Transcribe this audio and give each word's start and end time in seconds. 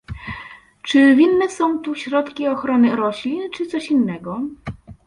Czy 0.81 1.15
winne 1.15 1.49
są 1.49 1.79
tu 1.79 1.95
środki 1.95 2.47
ochrony 2.47 2.95
roślin, 2.95 3.41
czy 3.53 3.65
coś 3.65 3.91
innego? 3.91 4.41